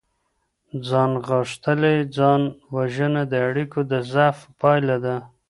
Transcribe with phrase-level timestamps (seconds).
[0.87, 2.41] ځان غوښتلې ځان
[2.75, 5.15] وژنه د اړيکو د ضعف پايله ده.